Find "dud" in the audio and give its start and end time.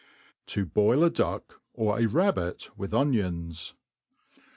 1.11-1.43